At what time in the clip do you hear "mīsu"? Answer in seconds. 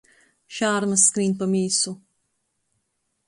1.51-1.93